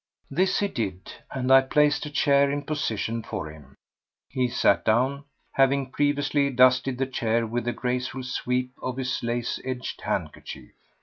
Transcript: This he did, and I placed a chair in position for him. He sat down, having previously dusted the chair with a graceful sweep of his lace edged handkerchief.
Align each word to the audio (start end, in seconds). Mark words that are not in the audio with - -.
This 0.31 0.57
he 0.57 0.67
did, 0.67 1.13
and 1.29 1.51
I 1.51 1.61
placed 1.61 2.07
a 2.07 2.09
chair 2.09 2.49
in 2.49 2.63
position 2.63 3.21
for 3.21 3.51
him. 3.51 3.75
He 4.29 4.47
sat 4.47 4.83
down, 4.83 5.25
having 5.51 5.91
previously 5.91 6.49
dusted 6.49 6.97
the 6.97 7.05
chair 7.05 7.45
with 7.45 7.67
a 7.67 7.71
graceful 7.73 8.23
sweep 8.23 8.71
of 8.81 8.97
his 8.97 9.21
lace 9.21 9.59
edged 9.63 10.01
handkerchief. 10.01 10.71